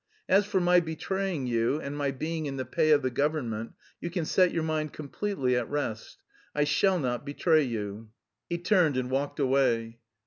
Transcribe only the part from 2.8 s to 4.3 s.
of the government, you can